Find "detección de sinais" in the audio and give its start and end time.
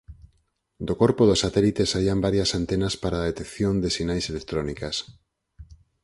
3.29-4.25